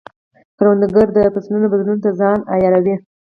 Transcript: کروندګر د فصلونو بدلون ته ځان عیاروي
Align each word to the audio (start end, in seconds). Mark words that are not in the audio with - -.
کروندګر 0.57 1.07
د 1.13 1.17
فصلونو 1.33 1.67
بدلون 1.71 1.97
ته 2.03 2.09
ځان 2.19 2.39
عیاروي 2.53 2.95